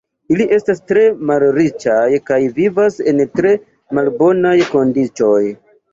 [0.35, 1.01] Ili estas tre
[1.31, 3.53] malriĉaj kaj vivas en tre
[3.99, 5.41] malbonaj kondiĉoj.